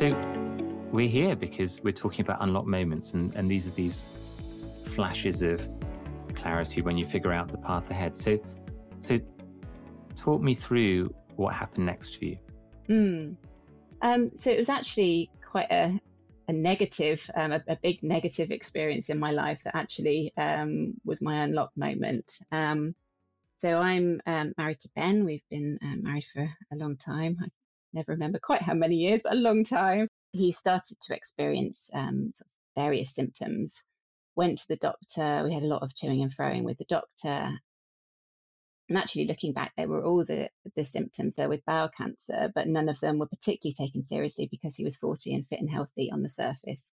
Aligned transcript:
So 0.00 0.16
we're 0.92 1.10
here 1.10 1.36
because 1.36 1.82
we're 1.82 1.92
talking 1.92 2.24
about 2.24 2.38
unlocked 2.40 2.66
moments, 2.66 3.12
and, 3.12 3.34
and 3.34 3.50
these 3.50 3.66
are 3.66 3.70
these 3.72 4.06
flashes 4.94 5.42
of 5.42 5.68
clarity 6.34 6.80
when 6.80 6.96
you 6.96 7.04
figure 7.04 7.34
out 7.34 7.48
the 7.48 7.58
path 7.58 7.90
ahead. 7.90 8.16
So, 8.16 8.40
so 8.98 9.20
talk 10.16 10.40
me 10.40 10.54
through 10.54 11.14
what 11.36 11.52
happened 11.54 11.84
next 11.84 12.16
for 12.16 12.24
you. 12.24 12.38
Mm. 12.88 13.36
Um, 14.00 14.30
so 14.36 14.50
it 14.50 14.56
was 14.56 14.70
actually 14.70 15.30
quite 15.46 15.70
a, 15.70 16.00
a 16.48 16.52
negative, 16.54 17.30
um, 17.34 17.52
a, 17.52 17.62
a, 17.68 17.76
big 17.76 18.02
negative 18.02 18.50
experience 18.50 19.10
in 19.10 19.18
my 19.18 19.32
life 19.32 19.64
that 19.64 19.76
actually 19.76 20.32
um, 20.38 20.94
was 21.04 21.20
my 21.20 21.42
unlock 21.42 21.72
moment. 21.76 22.38
Um, 22.52 22.94
so 23.58 23.76
I'm 23.76 24.22
um, 24.24 24.54
married 24.56 24.80
to 24.80 24.88
Ben. 24.96 25.26
We've 25.26 25.44
been 25.50 25.78
uh, 25.82 25.96
married 26.00 26.24
for 26.24 26.48
a 26.72 26.76
long 26.76 26.96
time. 26.96 27.36
I 27.42 27.48
never 27.92 28.12
remember 28.12 28.38
quite 28.38 28.62
how 28.62 28.74
many 28.74 28.96
years, 28.96 29.20
but 29.22 29.32
a 29.32 29.36
long 29.36 29.64
time. 29.64 30.08
He 30.32 30.52
started 30.52 30.98
to 31.00 31.14
experience 31.14 31.90
um, 31.92 32.30
sort 32.34 32.46
of 32.46 32.82
various 32.82 33.14
symptoms. 33.14 33.82
Went 34.36 34.58
to 34.60 34.68
the 34.68 34.76
doctor. 34.76 35.42
We 35.44 35.52
had 35.52 35.62
a 35.62 35.66
lot 35.66 35.82
of 35.82 35.92
toing 35.92 36.22
and 36.22 36.34
froing 36.34 36.62
with 36.62 36.78
the 36.78 36.84
doctor. 36.84 37.58
And 38.88 38.98
actually, 38.98 39.26
looking 39.26 39.52
back, 39.52 39.72
they 39.76 39.86
were 39.86 40.04
all 40.04 40.24
the, 40.24 40.50
the 40.74 40.84
symptoms 40.84 41.36
there 41.36 41.48
with 41.48 41.64
bowel 41.64 41.90
cancer, 41.96 42.50
but 42.54 42.66
none 42.66 42.88
of 42.88 42.98
them 43.00 43.18
were 43.18 43.26
particularly 43.26 43.74
taken 43.74 44.02
seriously 44.02 44.48
because 44.50 44.76
he 44.76 44.84
was 44.84 44.96
40 44.96 45.34
and 45.34 45.46
fit 45.46 45.60
and 45.60 45.70
healthy 45.70 46.10
on 46.10 46.22
the 46.22 46.28
surface. 46.28 46.90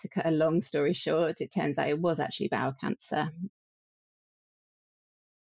To 0.00 0.08
cut 0.08 0.26
a 0.26 0.30
long 0.30 0.62
story 0.62 0.94
short, 0.94 1.40
it 1.40 1.52
turns 1.52 1.76
out 1.76 1.88
it 1.88 2.00
was 2.00 2.20
actually 2.20 2.48
bowel 2.48 2.74
cancer 2.80 3.30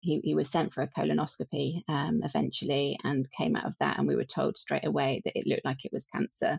he, 0.00 0.20
he 0.24 0.34
was 0.34 0.48
sent 0.48 0.72
for 0.72 0.82
a 0.82 0.88
colonoscopy 0.88 1.82
um, 1.88 2.22
eventually 2.24 2.98
and 3.04 3.30
came 3.32 3.54
out 3.54 3.66
of 3.66 3.76
that. 3.78 3.98
And 3.98 4.08
we 4.08 4.16
were 4.16 4.24
told 4.24 4.56
straight 4.56 4.86
away 4.86 5.22
that 5.24 5.38
it 5.38 5.46
looked 5.46 5.64
like 5.64 5.84
it 5.84 5.92
was 5.92 6.06
cancer. 6.06 6.58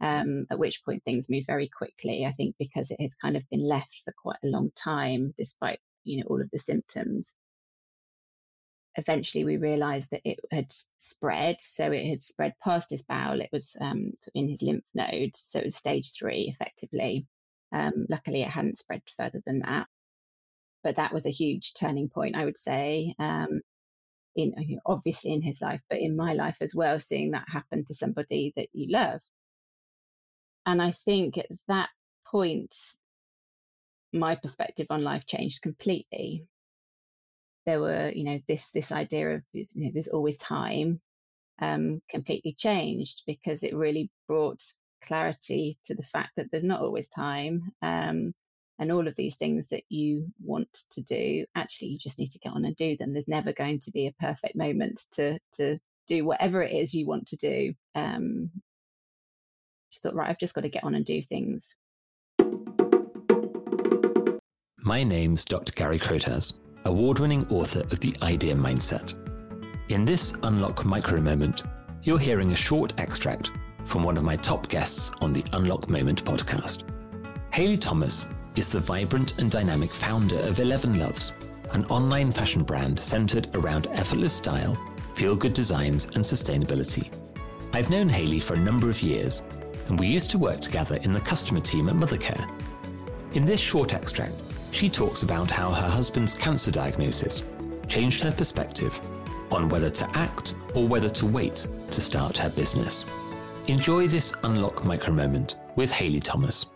Um, 0.00 0.46
at 0.50 0.58
which 0.58 0.84
point 0.84 1.04
things 1.04 1.28
moved 1.28 1.46
very 1.46 1.68
quickly, 1.68 2.26
I 2.26 2.32
think, 2.32 2.56
because 2.58 2.90
it 2.90 3.00
had 3.00 3.18
kind 3.20 3.36
of 3.36 3.48
been 3.50 3.68
left 3.68 4.02
for 4.04 4.12
quite 4.20 4.38
a 4.42 4.48
long 4.48 4.72
time, 4.74 5.32
despite 5.36 5.78
you 6.02 6.18
know 6.18 6.26
all 6.28 6.40
of 6.40 6.50
the 6.50 6.58
symptoms. 6.58 7.34
Eventually, 8.96 9.44
we 9.44 9.58
realised 9.58 10.10
that 10.10 10.22
it 10.24 10.40
had 10.50 10.72
spread, 10.96 11.58
so 11.60 11.92
it 11.92 12.08
had 12.08 12.20
spread 12.20 12.54
past 12.64 12.90
his 12.90 13.04
bowel. 13.04 13.40
It 13.40 13.50
was 13.52 13.76
um, 13.80 14.14
in 14.34 14.48
his 14.48 14.60
lymph 14.60 14.82
nodes, 14.92 15.38
so 15.38 15.60
it 15.60 15.66
was 15.66 15.76
stage 15.76 16.10
three, 16.12 16.52
effectively. 16.52 17.28
Um, 17.70 18.06
luckily, 18.08 18.42
it 18.42 18.48
hadn't 18.48 18.78
spread 18.78 19.02
further 19.16 19.40
than 19.46 19.60
that 19.60 19.86
but 20.82 20.96
that 20.96 21.12
was 21.12 21.26
a 21.26 21.30
huge 21.30 21.74
turning 21.74 22.08
point, 22.08 22.36
I 22.36 22.44
would 22.44 22.58
say. 22.58 23.14
Um, 23.18 23.60
in 24.34 24.80
obviously 24.86 25.32
in 25.32 25.42
his 25.42 25.60
life, 25.60 25.82
but 25.90 25.98
in 25.98 26.16
my 26.16 26.32
life 26.32 26.56
as 26.60 26.74
well, 26.74 26.98
seeing 26.98 27.32
that 27.32 27.48
happen 27.48 27.84
to 27.84 27.94
somebody 27.94 28.52
that 28.56 28.68
you 28.72 28.90
love. 28.90 29.20
And 30.64 30.80
I 30.80 30.90
think 30.90 31.38
at 31.38 31.48
that 31.68 31.90
point, 32.26 32.74
my 34.12 34.36
perspective 34.36 34.86
on 34.90 35.02
life 35.02 35.26
changed 35.26 35.62
completely. 35.62 36.46
There 37.66 37.80
were, 37.80 38.10
you 38.14 38.24
know, 38.24 38.40
this 38.48 38.70
this 38.70 38.92
idea 38.92 39.36
of 39.36 39.42
you 39.52 39.66
know, 39.76 39.90
there's 39.92 40.08
always 40.08 40.36
time, 40.36 41.00
um, 41.60 42.00
completely 42.10 42.54
changed 42.54 43.22
because 43.26 43.62
it 43.62 43.74
really 43.74 44.10
brought 44.28 44.62
clarity 45.04 45.78
to 45.84 45.94
the 45.94 46.02
fact 46.02 46.30
that 46.36 46.46
there's 46.50 46.64
not 46.64 46.80
always 46.80 47.08
time. 47.08 47.72
Um, 47.82 48.34
and 48.82 48.90
all 48.90 49.06
of 49.06 49.14
these 49.14 49.36
things 49.36 49.68
that 49.68 49.84
you 49.90 50.26
want 50.44 50.72
to 50.90 51.00
do 51.00 51.46
actually 51.54 51.86
you 51.86 51.98
just 51.98 52.18
need 52.18 52.32
to 52.32 52.38
get 52.40 52.52
on 52.52 52.64
and 52.64 52.74
do 52.74 52.96
them. 52.96 53.12
There's 53.12 53.28
never 53.28 53.52
going 53.52 53.78
to 53.78 53.92
be 53.92 54.08
a 54.08 54.12
perfect 54.20 54.56
moment 54.56 55.06
to 55.12 55.38
to 55.52 55.78
do 56.08 56.24
whatever 56.24 56.62
it 56.62 56.72
is 56.72 56.92
you 56.92 57.06
want 57.06 57.28
to 57.28 57.36
do 57.36 57.72
um 57.94 58.50
thought 60.02 60.14
right 60.14 60.30
i've 60.30 60.38
just 60.38 60.54
got 60.54 60.62
to 60.62 60.68
get 60.68 60.82
on 60.82 60.96
and 60.96 61.04
do 61.04 61.22
things. 61.22 61.76
My 64.78 65.04
name's 65.04 65.44
dr 65.44 65.72
gary 65.76 66.00
crotaz 66.00 66.54
award-winning 66.84 67.46
author 67.50 67.82
of 67.82 68.00
the 68.00 68.16
idea 68.22 68.56
mindset. 68.56 69.14
In 69.90 70.04
this 70.04 70.34
unlock 70.42 70.84
micro 70.84 71.20
moment 71.20 71.62
you're 72.02 72.18
hearing 72.18 72.50
a 72.50 72.56
short 72.56 72.98
extract 72.98 73.52
from 73.84 74.02
one 74.02 74.16
of 74.16 74.24
my 74.24 74.34
top 74.34 74.68
guests 74.68 75.12
on 75.20 75.32
the 75.32 75.44
unlock 75.52 75.88
moment 75.88 76.24
podcast. 76.24 76.82
Hayley 77.52 77.76
thomas 77.76 78.26
is 78.56 78.68
the 78.68 78.80
vibrant 78.80 79.38
and 79.38 79.50
dynamic 79.50 79.92
founder 79.92 80.36
of 80.40 80.58
Eleven 80.58 80.98
Loves, 80.98 81.32
an 81.72 81.84
online 81.86 82.30
fashion 82.30 82.62
brand 82.62 82.98
centered 82.98 83.48
around 83.54 83.88
effortless 83.92 84.32
style, 84.32 84.76
feel 85.14 85.34
good 85.34 85.54
designs, 85.54 86.06
and 86.06 86.18
sustainability. 86.18 87.10
I've 87.72 87.90
known 87.90 88.08
Hayley 88.08 88.40
for 88.40 88.54
a 88.54 88.58
number 88.58 88.90
of 88.90 89.02
years, 89.02 89.42
and 89.88 89.98
we 89.98 90.06
used 90.06 90.30
to 90.32 90.38
work 90.38 90.60
together 90.60 90.96
in 90.96 91.12
the 91.12 91.20
customer 91.20 91.60
team 91.60 91.88
at 91.88 91.94
Mothercare. 91.94 92.48
In 93.34 93.46
this 93.46 93.60
short 93.60 93.94
extract, 93.94 94.34
she 94.70 94.88
talks 94.88 95.22
about 95.22 95.50
how 95.50 95.70
her 95.70 95.88
husband's 95.88 96.34
cancer 96.34 96.70
diagnosis 96.70 97.44
changed 97.88 98.22
her 98.22 98.32
perspective 98.32 99.00
on 99.50 99.68
whether 99.68 99.90
to 99.90 100.18
act 100.18 100.54
or 100.74 100.86
whether 100.86 101.08
to 101.08 101.26
wait 101.26 101.66
to 101.90 102.00
start 102.00 102.36
her 102.38 102.50
business. 102.50 103.06
Enjoy 103.66 104.08
this 104.08 104.34
unlock 104.44 104.84
micro 104.84 105.12
moment 105.12 105.56
with 105.76 105.90
Hayley 105.90 106.20
Thomas 106.20 106.66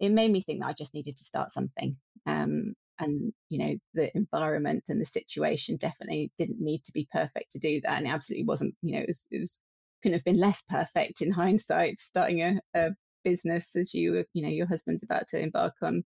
it 0.00 0.10
made 0.10 0.30
me 0.30 0.42
think 0.42 0.60
that 0.60 0.68
I 0.68 0.72
just 0.72 0.94
needed 0.94 1.16
to 1.16 1.24
start 1.24 1.50
something. 1.50 1.96
Um, 2.26 2.74
and 2.98 3.32
you 3.50 3.58
know 3.58 3.76
the 3.92 4.16
environment 4.16 4.84
and 4.88 4.98
the 5.00 5.04
situation 5.04 5.76
definitely 5.76 6.32
didn't 6.38 6.60
need 6.60 6.82
to 6.84 6.92
be 6.92 7.06
perfect 7.12 7.52
to 7.52 7.58
do 7.58 7.80
that, 7.82 7.98
and 7.98 8.06
it 8.06 8.10
absolutely 8.10 8.46
wasn't. 8.46 8.74
You 8.82 8.92
know, 8.92 9.00
it 9.00 9.08
was, 9.08 9.28
it 9.30 9.40
was 9.40 9.60
couldn't 10.02 10.14
have 10.14 10.24
been 10.24 10.40
less 10.40 10.62
perfect 10.68 11.20
in 11.20 11.30
hindsight. 11.32 11.98
Starting 11.98 12.42
a, 12.42 12.60
a 12.74 12.90
business 13.24 13.74
as 13.76 13.92
you 13.92 14.24
you 14.32 14.42
know 14.42 14.48
your 14.48 14.66
husband's 14.66 15.02
about 15.02 15.28
to 15.28 15.40
embark 15.40 15.74
on 15.82 16.04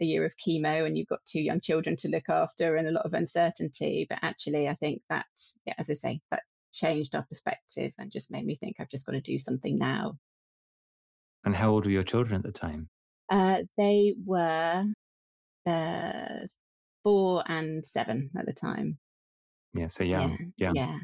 a 0.00 0.04
year 0.04 0.24
of 0.24 0.34
chemo 0.36 0.86
and 0.86 0.96
you've 0.96 1.08
got 1.08 1.20
two 1.26 1.40
young 1.40 1.60
children 1.60 1.96
to 1.96 2.08
look 2.08 2.28
after 2.28 2.76
and 2.76 2.88
a 2.88 2.92
lot 2.92 3.04
of 3.04 3.14
uncertainty. 3.14 4.06
But 4.08 4.20
actually, 4.22 4.68
I 4.68 4.74
think 4.74 5.02
that, 5.10 5.26
yeah, 5.66 5.74
as 5.78 5.90
I 5.90 5.94
say, 5.94 6.20
that 6.30 6.42
changed 6.72 7.14
our 7.14 7.24
perspective 7.24 7.92
and 7.98 8.10
just 8.10 8.30
made 8.30 8.46
me 8.46 8.56
think 8.56 8.76
I've 8.78 8.88
just 8.88 9.06
got 9.06 9.12
to 9.12 9.20
do 9.20 9.38
something 9.38 9.78
now. 9.78 10.16
And 11.44 11.54
how 11.54 11.70
old 11.70 11.86
were 11.86 11.92
your 11.92 12.02
children 12.02 12.38
at 12.38 12.44
the 12.44 12.52
time? 12.52 12.88
Uh, 13.30 13.62
they 13.76 14.14
were 14.24 14.84
uh, 15.66 16.46
four 17.04 17.44
and 17.46 17.86
seven 17.86 18.30
at 18.36 18.46
the 18.46 18.52
time. 18.52 18.98
Yeah, 19.72 19.86
so 19.86 20.04
young, 20.04 20.52
yeah, 20.56 20.72
yeah. 20.74 20.98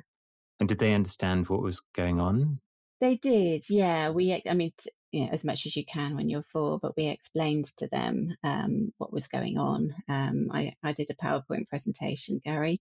And 0.58 0.68
did 0.68 0.78
they 0.78 0.94
understand 0.94 1.48
what 1.48 1.62
was 1.62 1.82
going 1.94 2.20
on? 2.20 2.60
They 3.00 3.16
did, 3.16 3.64
yeah. 3.68 4.10
We, 4.10 4.42
I 4.48 4.54
mean, 4.54 4.72
t- 4.76 4.90
you 5.12 5.24
know, 5.26 5.30
as 5.32 5.44
much 5.44 5.66
as 5.66 5.76
you 5.76 5.84
can 5.84 6.16
when 6.16 6.28
you're 6.28 6.42
four, 6.42 6.78
but 6.80 6.96
we 6.96 7.08
explained 7.08 7.66
to 7.76 7.86
them 7.88 8.34
um, 8.42 8.92
what 8.98 9.12
was 9.12 9.28
going 9.28 9.58
on. 9.58 9.94
Um, 10.08 10.50
I, 10.52 10.74
I 10.82 10.92
did 10.92 11.10
a 11.10 11.14
PowerPoint 11.14 11.68
presentation, 11.68 12.40
Gary. 12.44 12.80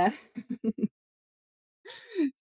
Uh, 0.00 0.10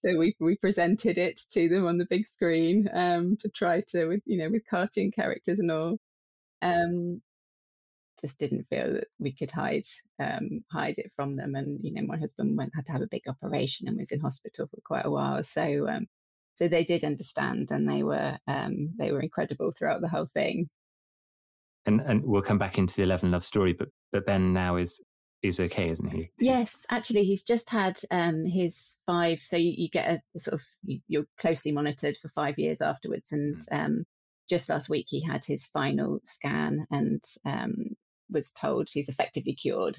so 0.05 0.17
we 0.17 0.35
we 0.39 0.55
presented 0.57 1.17
it 1.17 1.41
to 1.51 1.67
them 1.67 1.85
on 1.85 1.97
the 1.97 2.07
big 2.09 2.25
screen 2.27 2.89
um, 2.93 3.37
to 3.37 3.49
try 3.49 3.81
to, 3.89 4.05
with 4.05 4.21
you 4.25 4.37
know, 4.37 4.49
with 4.49 4.65
cartoon 4.69 5.11
characters 5.11 5.59
and 5.59 5.71
all. 5.71 5.97
Um, 6.65 7.21
just 8.21 8.39
didn't 8.39 8.63
feel 8.63 8.93
that 8.93 9.07
we 9.19 9.31
could 9.31 9.51
hide 9.51 9.85
um, 10.19 10.61
hide 10.71 10.97
it 10.97 11.11
from 11.15 11.33
them. 11.33 11.55
And 11.55 11.79
you 11.83 11.93
know, 11.93 12.03
my 12.03 12.17
husband 12.17 12.57
went 12.57 12.73
had 12.75 12.85
to 12.87 12.91
have 12.93 13.01
a 13.01 13.07
big 13.07 13.23
operation 13.27 13.87
and 13.87 13.97
was 13.97 14.11
in 14.11 14.19
hospital 14.19 14.67
for 14.67 14.79
quite 14.83 15.05
a 15.05 15.11
while. 15.11 15.43
So 15.43 15.87
um, 15.87 16.07
so 16.55 16.67
they 16.67 16.83
did 16.83 17.03
understand, 17.03 17.71
and 17.71 17.87
they 17.87 18.03
were 18.03 18.37
um, 18.47 18.93
they 18.97 19.11
were 19.11 19.21
incredible 19.21 19.71
throughout 19.71 20.01
the 20.01 20.09
whole 20.09 20.27
thing. 20.27 20.69
And 21.85 22.01
and 22.01 22.23
we'll 22.23 22.41
come 22.41 22.57
back 22.57 22.77
into 22.77 22.95
the 22.95 23.03
Eleven 23.03 23.31
Love 23.31 23.45
story, 23.45 23.73
but 23.73 23.89
but 24.11 24.25
Ben 24.25 24.53
now 24.53 24.77
is 24.77 25.01
is 25.43 25.59
okay, 25.59 25.89
isn't 25.89 26.09
he? 26.09 26.31
He's... 26.39 26.47
Yes, 26.47 26.85
actually, 26.89 27.23
he's 27.23 27.43
just 27.43 27.69
had 27.69 27.99
um, 28.09 28.45
his 28.45 28.97
five. 29.05 29.39
So 29.41 29.57
you, 29.57 29.73
you 29.77 29.89
get 29.89 30.21
a 30.35 30.39
sort 30.39 30.55
of 30.55 30.65
you're 31.07 31.27
closely 31.37 31.71
monitored 31.71 32.15
for 32.15 32.29
five 32.29 32.57
years 32.57 32.81
afterwards, 32.81 33.31
and 33.31 33.57
mm. 33.57 33.85
um, 33.85 34.05
just 34.49 34.69
last 34.69 34.89
week 34.89 35.07
he 35.09 35.21
had 35.21 35.45
his 35.45 35.67
final 35.67 36.19
scan 36.23 36.85
and 36.91 37.23
um, 37.45 37.95
was 38.29 38.51
told 38.51 38.89
he's 38.89 39.09
effectively 39.09 39.53
cured. 39.53 39.97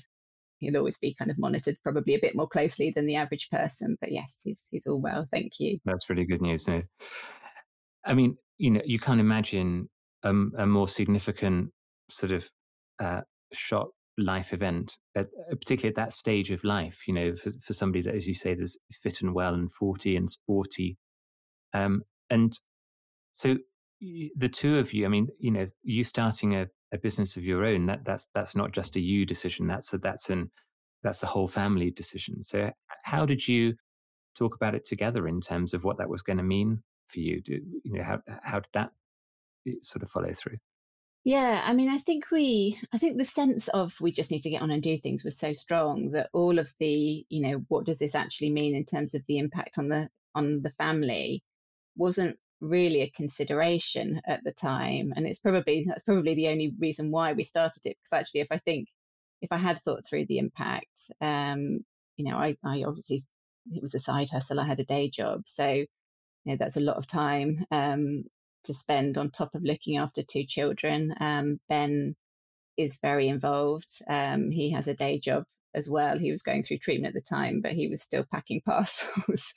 He'll 0.59 0.79
always 0.79 0.97
be 0.97 1.15
kind 1.15 1.31
of 1.31 1.39
monitored, 1.39 1.77
probably 1.83 2.15
a 2.15 2.21
bit 2.21 2.35
more 2.35 2.49
closely 2.49 2.91
than 2.91 3.05
the 3.05 3.17
average 3.17 3.51
person. 3.51 3.99
But 4.01 4.11
yes, 4.13 4.41
he's 4.43 4.69
he's 4.71 4.87
all 4.87 5.01
well. 5.01 5.27
Thank 5.31 5.61
you. 5.61 5.79
That's 5.85 6.09
really 6.09 6.25
good 6.25 6.41
news. 6.41 6.67
I 8.05 8.15
mean, 8.15 8.39
you 8.57 8.71
know, 8.71 8.81
you 8.85 8.99
can't 8.99 9.21
imagine 9.21 9.91
a, 10.23 10.31
a 10.31 10.67
more 10.67 10.89
significant 10.89 11.73
sort 12.09 12.33
of 12.33 12.49
uh, 12.99 13.21
shot 13.53 13.89
life 14.17 14.55
event, 14.55 14.97
at, 15.15 15.27
uh, 15.27 15.57
particularly 15.57 15.91
at 15.91 15.97
that 15.97 16.15
stage 16.15 16.51
of 16.51 16.65
life. 16.65 17.07
You 17.07 17.13
know, 17.13 17.37
for, 17.37 17.51
for 17.63 17.75
somebody 17.75 18.03
that, 18.05 18.15
as 18.15 18.27
you 18.27 18.35
say, 18.35 18.53
is 18.53 18.79
fit 19.03 19.21
and 19.21 19.35
well 19.35 19.53
and 19.53 19.71
forty 19.71 20.17
and 20.17 20.31
sporty, 20.31 20.97
um, 21.75 22.03
and 22.31 22.59
so 23.33 23.57
the 24.01 24.49
two 24.49 24.79
of 24.79 24.93
you, 24.93 25.05
I 25.07 25.09
mean, 25.09 25.29
you 25.39 25.51
know, 25.51 25.67
you 25.83 26.05
starting 26.05 26.55
a, 26.55 26.67
a 26.93 26.99
business 26.99 27.37
of 27.37 27.45
your 27.45 27.65
own, 27.65 27.87
that 27.87 28.05
that's 28.05 28.29
that's 28.35 28.55
not 28.55 28.73
just 28.73 28.97
a 28.97 29.01
you 29.01 29.25
decision. 29.25 29.67
That's 29.67 29.93
a 29.93 29.99
that's 29.99 30.31
an 30.31 30.51
that's 31.03 31.23
a 31.23 31.27
whole 31.27 31.49
family 31.49 31.91
decision. 31.91 32.43
So 32.43 32.71
how 33.03 33.27
did 33.27 33.47
you 33.47 33.75
talk 34.37 34.55
about 34.55 34.75
it 34.75 34.85
together 34.85 35.29
in 35.29 35.41
terms 35.41 35.73
of 35.73 35.85
what 35.85 35.99
that 35.99 36.09
was 36.09 36.23
going 36.23 36.39
to 36.39 36.43
mean 36.43 36.83
for 37.09 37.21
you? 37.21 37.41
Do, 37.41 37.61
you 37.85 37.93
know, 37.99 38.05
how 38.05 38.21
how 38.43 38.61
did 38.61 38.71
that 38.75 38.91
eh, 39.67 39.75
sort 39.83 40.03
of 40.03 40.11
follow 40.11 40.33
through? 40.33 40.59
Yeah, 41.25 41.63
I 41.65 41.73
mean, 41.73 41.89
I 41.89 41.99
think 41.99 42.31
we, 42.31 42.79
I 42.93 42.99
think 42.99 43.19
the 43.19 43.25
sense 43.25 43.67
of 43.69 44.01
we 44.01 44.13
just 44.13 44.31
need 44.31 44.43
to 44.43 44.51
get 44.51 44.63
on 44.63 44.71
and 44.71 44.81
do 44.81 44.97
things 44.97 45.25
was 45.25 45.37
so 45.37 45.53
strong 45.53 46.13
that 46.13 46.31
all 46.33 46.61
of 46.61 46.73
the, 46.79 47.27
you 47.29 47.41
know, 47.41 47.65
what 47.67 47.85
does 47.85 47.99
this 47.99 48.15
actually 48.15 48.51
mean 48.51 48.77
in 48.77 48.85
terms 48.85 49.13
of 49.13 49.27
the 49.27 49.39
impact 49.39 49.77
on 49.77 49.89
the 49.89 50.09
on 50.37 50.63
the 50.63 50.71
family, 50.71 51.43
wasn't 51.97 52.39
really 52.61 53.03
a 53.03 53.11
consideration 53.11 54.20
at 54.26 54.43
the 54.44 54.53
time, 54.53 55.12
and 55.17 55.26
it's 55.26 55.38
probably 55.38 55.85
that's 55.87 56.05
probably 56.05 56.35
the 56.35 56.49
only 56.49 56.73
reason 56.79 57.11
why 57.11 57.32
we 57.32 57.44
started 57.44 57.85
it. 57.85 57.97
Because 58.03 58.19
actually, 58.20 58.41
if 58.41 58.49
I 58.50 58.58
think 58.58 58.88
if 59.43 59.53
I 59.53 59.58
had 59.58 59.79
thought 59.79 60.06
through 60.06 60.26
the 60.26 60.38
impact, 60.38 61.11
um, 61.20 61.85
you 62.17 62.31
know, 62.31 62.37
I, 62.37 62.56
I 62.64 62.85
obviously 62.85 63.20
it 63.73 63.82
was 63.82 63.94
a 63.94 64.00
side 64.00 64.31
hustle. 64.31 64.61
I 64.61 64.67
had 64.67 64.81
a 64.81 64.85
day 64.85 65.11
job, 65.11 65.43
so 65.47 65.69
you 65.69 65.87
know 66.44 66.56
that's 66.56 66.76
a 66.76 66.81
lot 66.81 66.97
of 66.97 67.06
time. 67.06 67.64
Um, 67.70 68.25
to 68.67 68.75
spend 68.75 69.17
on 69.17 69.31
top 69.31 69.55
of 69.55 69.62
looking 69.62 69.97
after 69.97 70.23
two 70.23 70.44
children. 70.44 71.14
Um, 71.20 71.61
ben 71.69 72.14
is 72.76 72.99
very 73.00 73.29
involved. 73.29 74.02
Um, 74.09 74.50
he 74.50 74.70
has 74.73 74.87
a 74.87 74.94
day 74.94 75.19
job 75.19 75.44
as 75.75 75.88
well. 75.88 76.19
He 76.19 76.31
was 76.31 76.43
going 76.43 76.62
through 76.62 76.79
treatment 76.79 77.14
at 77.17 77.23
the 77.23 77.37
time, 77.37 77.61
but 77.62 77.73
he 77.73 77.88
was 77.88 78.02
still 78.02 78.25
packing 78.31 78.61
parcels 78.67 79.55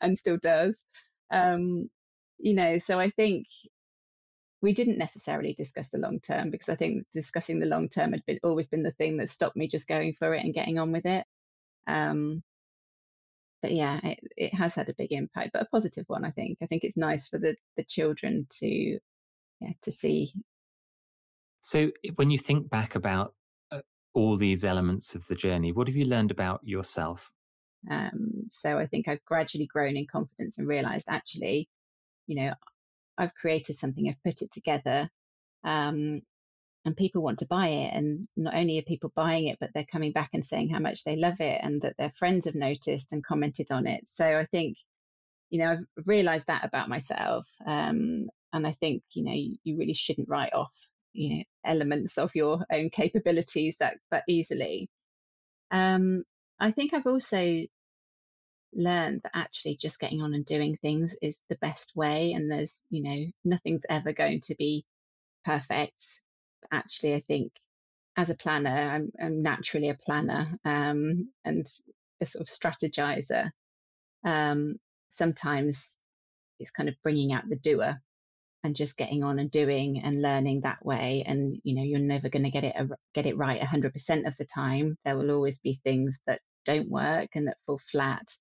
and 0.00 0.18
still 0.18 0.38
does. 0.38 0.84
Um, 1.32 1.88
you 2.38 2.54
know, 2.54 2.78
so 2.78 3.00
I 3.00 3.10
think 3.10 3.46
we 4.60 4.72
didn't 4.72 4.98
necessarily 4.98 5.54
discuss 5.54 5.88
the 5.88 5.98
long 5.98 6.20
term 6.20 6.50
because 6.50 6.68
I 6.68 6.76
think 6.76 7.06
discussing 7.12 7.58
the 7.58 7.66
long 7.66 7.88
term 7.88 8.12
had 8.12 8.24
been 8.26 8.38
always 8.44 8.68
been 8.68 8.84
the 8.84 8.92
thing 8.92 9.16
that 9.16 9.28
stopped 9.28 9.56
me 9.56 9.66
just 9.66 9.88
going 9.88 10.14
for 10.14 10.34
it 10.34 10.44
and 10.44 10.54
getting 10.54 10.78
on 10.78 10.92
with 10.92 11.04
it. 11.04 11.24
Um, 11.88 12.42
but 13.60 13.72
yeah, 13.72 14.00
it, 14.04 14.20
it 14.36 14.54
has 14.54 14.74
had 14.74 14.88
a 14.88 14.94
big 14.94 15.12
impact, 15.12 15.50
but 15.52 15.62
a 15.62 15.66
positive 15.66 16.04
one. 16.08 16.24
I 16.24 16.30
think. 16.30 16.58
I 16.62 16.66
think 16.66 16.84
it's 16.84 16.96
nice 16.96 17.28
for 17.28 17.38
the 17.38 17.56
the 17.76 17.84
children 17.84 18.46
to 18.58 18.98
yeah 19.60 19.72
to 19.82 19.92
see. 19.92 20.32
So 21.60 21.90
when 22.16 22.30
you 22.30 22.38
think 22.38 22.70
back 22.70 22.94
about 22.96 23.34
uh, 23.70 23.80
all 24.14 24.36
these 24.36 24.64
elements 24.64 25.14
of 25.14 25.26
the 25.26 25.36
journey, 25.36 25.72
what 25.72 25.86
have 25.86 25.96
you 25.96 26.04
learned 26.04 26.32
about 26.32 26.60
yourself? 26.64 27.30
Um, 27.90 28.48
so 28.50 28.78
I 28.78 28.86
think 28.86 29.08
I've 29.08 29.24
gradually 29.24 29.66
grown 29.66 29.96
in 29.96 30.06
confidence 30.06 30.58
and 30.58 30.68
realised 30.68 31.06
actually, 31.08 31.68
you 32.26 32.36
know, 32.36 32.54
I've 33.18 33.34
created 33.34 33.76
something, 33.76 34.08
I've 34.08 34.22
put 34.22 34.42
it 34.42 34.50
together, 34.50 35.08
um, 35.64 36.22
and 36.84 36.96
people 36.96 37.22
want 37.22 37.38
to 37.40 37.46
buy 37.46 37.68
it. 37.68 37.94
And 37.94 38.26
not 38.36 38.54
only 38.54 38.78
are 38.78 38.82
people 38.82 39.12
buying 39.14 39.46
it, 39.46 39.58
but 39.60 39.70
they're 39.74 39.84
coming 39.84 40.12
back 40.12 40.30
and 40.32 40.44
saying 40.44 40.70
how 40.70 40.80
much 40.80 41.04
they 41.04 41.16
love 41.16 41.40
it 41.40 41.60
and 41.62 41.80
that 41.82 41.96
their 41.98 42.10
friends 42.10 42.46
have 42.46 42.54
noticed 42.54 43.12
and 43.12 43.24
commented 43.24 43.70
on 43.70 43.86
it. 43.86 44.08
So 44.08 44.38
I 44.38 44.44
think, 44.46 44.78
you 45.50 45.60
know, 45.60 45.70
I've 45.70 46.08
realized 46.08 46.48
that 46.48 46.64
about 46.64 46.88
myself. 46.88 47.48
Um, 47.66 48.28
and 48.52 48.66
I 48.66 48.72
think, 48.72 49.02
you 49.12 49.24
know, 49.24 49.32
you, 49.32 49.56
you, 49.64 49.78
really 49.78 49.94
shouldn't 49.94 50.28
write 50.28 50.52
off, 50.52 50.88
you 51.12 51.36
know, 51.36 51.44
elements 51.64 52.18
of 52.18 52.34
your 52.34 52.66
own 52.72 52.90
capabilities 52.90 53.76
that, 53.78 53.98
that 54.10 54.24
easily. 54.28 54.90
Um, 55.70 56.24
I 56.62 56.70
think 56.70 56.94
I've 56.94 57.06
also 57.06 57.64
learned 58.74 59.20
that 59.24 59.32
actually 59.34 59.76
just 59.76 60.00
getting 60.00 60.22
on 60.22 60.32
and 60.32 60.46
doing 60.46 60.78
things 60.80 61.14
is 61.20 61.40
the 61.50 61.58
best 61.60 61.92
way. 61.94 62.32
And 62.32 62.50
there's, 62.50 62.82
you 62.88 63.02
know, 63.02 63.26
nothing's 63.44 63.84
ever 63.90 64.12
going 64.12 64.40
to 64.42 64.54
be 64.54 64.86
perfect 65.44 66.22
actually, 66.70 67.14
I 67.14 67.20
think 67.20 67.52
as 68.16 68.30
a 68.30 68.34
planner, 68.34 68.70
I'm, 68.70 69.10
I'm 69.20 69.42
naturally 69.42 69.88
a 69.88 69.94
planner 69.94 70.58
um, 70.64 71.30
and 71.44 71.66
a 72.20 72.26
sort 72.26 72.42
of 72.42 72.48
strategizer. 72.48 73.50
Um, 74.24 74.76
sometimes 75.08 75.98
it's 76.58 76.70
kind 76.70 76.88
of 76.88 76.94
bringing 77.02 77.32
out 77.32 77.48
the 77.48 77.56
doer 77.56 78.00
and 78.64 78.76
just 78.76 78.96
getting 78.96 79.24
on 79.24 79.38
and 79.38 79.50
doing 79.50 80.00
and 80.02 80.22
learning 80.22 80.60
that 80.60 80.84
way. 80.84 81.24
And 81.26 81.56
you 81.64 81.74
know, 81.74 81.82
you're 81.82 81.98
never 81.98 82.28
going 82.28 82.44
to 82.44 82.50
get 82.50 82.64
it 82.64 82.76
get 83.14 83.26
it 83.26 83.36
right 83.36 83.60
100% 83.60 84.26
of 84.26 84.36
the 84.36 84.44
time. 84.44 84.96
There 85.04 85.16
will 85.16 85.30
always 85.30 85.58
be 85.58 85.74
things 85.74 86.20
that 86.26 86.40
don't 86.64 86.90
work 86.90 87.30
and 87.34 87.48
that 87.48 87.58
fall 87.66 87.78
flat. 87.78 88.36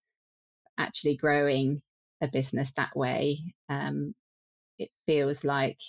Actually, 0.77 1.15
growing 1.15 1.81
a 2.21 2.27
business 2.27 2.71
that 2.73 2.95
way, 2.95 3.53
um, 3.69 4.15
it 4.77 4.89
feels 5.05 5.43
like 5.43 5.79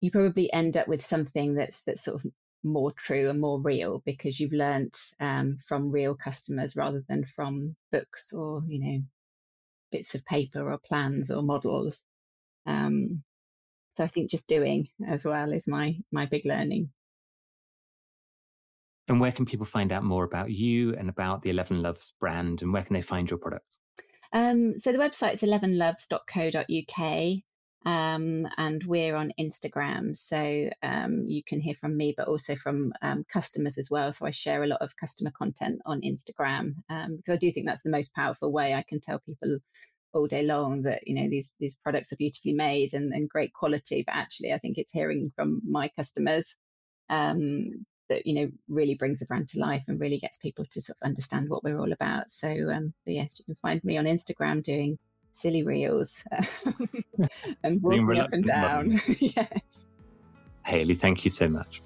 you 0.00 0.10
probably 0.10 0.52
end 0.52 0.76
up 0.76 0.88
with 0.88 1.04
something 1.04 1.54
that's 1.54 1.82
that's 1.84 2.04
sort 2.04 2.24
of 2.24 2.30
more 2.64 2.92
true 2.92 3.28
and 3.28 3.40
more 3.40 3.60
real 3.60 4.02
because 4.04 4.38
you've 4.38 4.52
learnt 4.52 4.98
um, 5.20 5.56
from 5.56 5.90
real 5.90 6.14
customers 6.14 6.76
rather 6.76 7.02
than 7.08 7.24
from 7.24 7.74
books 7.90 8.32
or 8.32 8.62
you 8.68 8.78
know 8.78 9.02
bits 9.90 10.14
of 10.14 10.24
paper 10.24 10.70
or 10.70 10.78
plans 10.78 11.30
or 11.30 11.42
models. 11.42 12.02
Um, 12.66 13.22
so 13.96 14.04
I 14.04 14.06
think 14.08 14.30
just 14.30 14.46
doing 14.46 14.88
as 15.06 15.24
well 15.24 15.52
is 15.52 15.68
my 15.68 15.96
my 16.10 16.26
big 16.26 16.46
learning. 16.46 16.90
And 19.12 19.20
where 19.20 19.30
can 19.30 19.44
people 19.44 19.66
find 19.66 19.92
out 19.92 20.04
more 20.04 20.24
about 20.24 20.50
you 20.50 20.94
and 20.94 21.10
about 21.10 21.42
the 21.42 21.50
Eleven 21.50 21.82
Loves 21.82 22.14
brand, 22.18 22.62
and 22.62 22.72
where 22.72 22.82
can 22.82 22.94
they 22.94 23.02
find 23.02 23.28
your 23.28 23.38
products? 23.38 23.78
Um, 24.32 24.78
so 24.78 24.90
the 24.90 24.98
website 24.98 25.34
is 25.34 25.42
elevenloves.co.uk. 25.42 27.42
Um, 27.84 28.48
and 28.56 28.84
we're 28.84 29.16
on 29.16 29.32
Instagram. 29.38 30.16
So 30.16 30.70
um, 30.82 31.24
you 31.26 31.42
can 31.44 31.60
hear 31.60 31.74
from 31.74 31.96
me, 31.96 32.14
but 32.16 32.26
also 32.26 32.54
from 32.54 32.94
um, 33.02 33.24
customers 33.30 33.76
as 33.76 33.90
well. 33.90 34.12
So 34.12 34.24
I 34.24 34.30
share 34.30 34.62
a 34.62 34.68
lot 34.68 34.80
of 34.80 34.96
customer 34.96 35.32
content 35.36 35.82
on 35.84 36.00
Instagram 36.00 36.76
um, 36.88 37.16
because 37.16 37.34
I 37.34 37.36
do 37.36 37.52
think 37.52 37.66
that's 37.66 37.82
the 37.82 37.90
most 37.90 38.14
powerful 38.14 38.50
way 38.50 38.72
I 38.72 38.84
can 38.88 39.00
tell 39.00 39.20
people 39.20 39.58
all 40.14 40.26
day 40.26 40.42
long 40.42 40.82
that 40.82 41.06
you 41.06 41.14
know 41.14 41.28
these 41.28 41.52
these 41.60 41.74
products 41.74 42.12
are 42.12 42.16
beautifully 42.16 42.54
made 42.54 42.94
and, 42.94 43.12
and 43.12 43.28
great 43.28 43.52
quality. 43.52 44.04
But 44.06 44.16
actually, 44.16 44.54
I 44.54 44.58
think 44.58 44.78
it's 44.78 44.92
hearing 44.92 45.32
from 45.36 45.60
my 45.64 45.90
customers 45.96 46.56
um, 47.10 47.84
that 48.08 48.26
you 48.26 48.34
know 48.34 48.50
really 48.68 48.94
brings 48.94 49.20
the 49.20 49.26
brand 49.26 49.48
to 49.48 49.60
life 49.60 49.84
and 49.88 50.00
really 50.00 50.18
gets 50.18 50.38
people 50.38 50.64
to 50.66 50.80
sort 50.80 50.96
of 51.00 51.06
understand 51.06 51.48
what 51.48 51.64
we're 51.64 51.78
all 51.78 51.92
about. 51.92 52.30
So 52.30 52.48
um, 52.48 52.92
yes, 53.06 53.38
you 53.38 53.44
can 53.44 53.56
find 53.62 53.82
me 53.84 53.96
on 53.98 54.04
Instagram 54.04 54.62
doing 54.62 54.98
silly 55.32 55.62
reels 55.62 56.22
and 57.64 57.82
walking 57.82 58.18
up 58.18 58.32
and 58.32 58.44
down. 58.44 59.00
yes. 59.18 59.86
Hayley, 60.64 60.94
thank 60.94 61.24
you 61.24 61.30
so 61.30 61.48
much. 61.48 61.82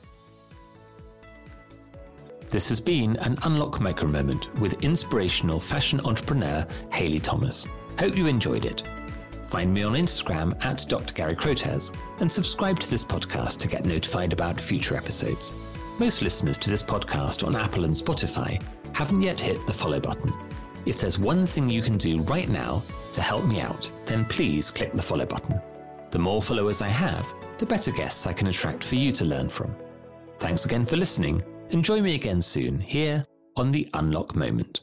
This 2.50 2.68
has 2.68 2.80
been 2.80 3.16
an 3.16 3.36
Unlock 3.42 3.80
Micro 3.80 4.06
Moment 4.06 4.54
with 4.60 4.84
inspirational 4.84 5.58
fashion 5.58 6.00
entrepreneur 6.04 6.66
Hayley 6.92 7.18
Thomas. 7.18 7.66
Hope 7.98 8.16
you 8.16 8.26
enjoyed 8.26 8.66
it. 8.66 8.82
Find 9.48 9.72
me 9.72 9.82
on 9.82 9.94
Instagram 9.94 10.56
at 10.64 10.84
Dr. 10.88 11.14
Gary 11.14 11.34
Crotaz 11.34 11.94
and 12.20 12.30
subscribe 12.30 12.78
to 12.80 12.90
this 12.90 13.04
podcast 13.04 13.58
to 13.60 13.68
get 13.68 13.84
notified 13.84 14.32
about 14.32 14.60
future 14.60 14.96
episodes. 14.96 15.52
Most 15.98 16.20
listeners 16.20 16.58
to 16.58 16.68
this 16.68 16.82
podcast 16.82 17.46
on 17.46 17.56
Apple 17.56 17.86
and 17.86 17.94
Spotify 17.94 18.62
haven't 18.92 19.22
yet 19.22 19.40
hit 19.40 19.66
the 19.66 19.72
follow 19.72 19.98
button. 19.98 20.30
If 20.84 21.00
there's 21.00 21.18
one 21.18 21.46
thing 21.46 21.70
you 21.70 21.80
can 21.80 21.96
do 21.96 22.20
right 22.24 22.50
now 22.50 22.82
to 23.14 23.22
help 23.22 23.46
me 23.46 23.60
out, 23.60 23.90
then 24.04 24.26
please 24.26 24.70
click 24.70 24.92
the 24.92 25.02
follow 25.02 25.24
button. 25.24 25.58
The 26.10 26.18
more 26.18 26.42
followers 26.42 26.82
I 26.82 26.88
have, 26.88 27.26
the 27.56 27.64
better 27.64 27.90
guests 27.92 28.26
I 28.26 28.34
can 28.34 28.48
attract 28.48 28.84
for 28.84 28.96
you 28.96 29.10
to 29.12 29.24
learn 29.24 29.48
from. 29.48 29.74
Thanks 30.38 30.66
again 30.66 30.84
for 30.84 30.96
listening, 30.98 31.42
and 31.70 31.82
join 31.82 32.02
me 32.02 32.14
again 32.14 32.42
soon 32.42 32.78
here 32.78 33.24
on 33.56 33.72
the 33.72 33.88
Unlock 33.94 34.36
Moment. 34.36 34.82